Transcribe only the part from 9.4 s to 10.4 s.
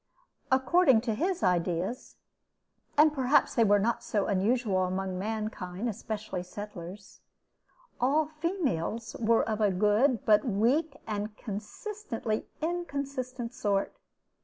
of a good